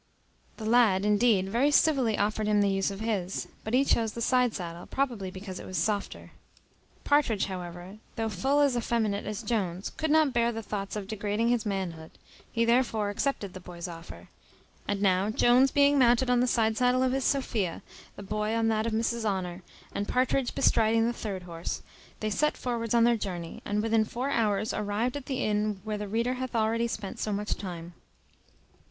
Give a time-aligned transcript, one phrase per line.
[0.57, 4.19] The lad, indeed, very civilly offered him the use of his; but he chose the
[4.21, 6.31] side saddle, probably because it was softer.
[7.03, 11.49] Partridge, however, though full as effeminate as Jones, could not bear the thoughts of degrading
[11.49, 12.09] his manhood;
[12.51, 14.29] he therefore accepted the boy's offer:
[14.87, 17.83] and now, Jones being mounted on the side saddle of his Sophia,
[18.15, 19.61] the boy on that of Mrs Honour,
[19.93, 21.83] and Partridge bestriding the third horse,
[22.21, 25.99] they set forwards on their journey, and within four hours arrived at the inn where
[25.99, 27.93] the reader hath already spent so much time.